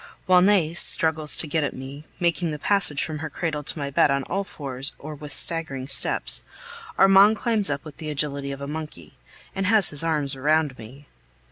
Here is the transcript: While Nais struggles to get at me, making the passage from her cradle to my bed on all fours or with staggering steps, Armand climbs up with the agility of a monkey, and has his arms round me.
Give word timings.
While 0.25 0.41
Nais 0.41 0.79
struggles 0.79 1.37
to 1.37 1.45
get 1.45 1.63
at 1.63 1.75
me, 1.75 2.05
making 2.19 2.49
the 2.49 2.57
passage 2.57 3.03
from 3.03 3.19
her 3.19 3.29
cradle 3.29 3.61
to 3.61 3.77
my 3.77 3.91
bed 3.91 4.09
on 4.09 4.23
all 4.23 4.43
fours 4.43 4.93
or 4.97 5.13
with 5.13 5.31
staggering 5.31 5.87
steps, 5.87 6.43
Armand 6.97 7.35
climbs 7.37 7.69
up 7.69 7.85
with 7.85 7.97
the 7.97 8.09
agility 8.09 8.51
of 8.51 8.61
a 8.61 8.67
monkey, 8.67 9.13
and 9.53 9.67
has 9.67 9.91
his 9.91 10.03
arms 10.03 10.35
round 10.35 10.75
me. 10.79 11.05